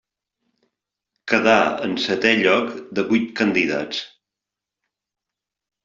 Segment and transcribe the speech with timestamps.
[1.33, 1.53] Quedà
[1.89, 4.05] en setè lloc de vuit candidats.